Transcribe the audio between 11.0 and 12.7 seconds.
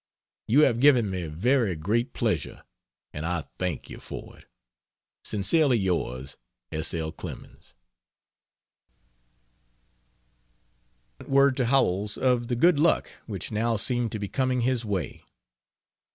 On the same day he sent word to Howells of the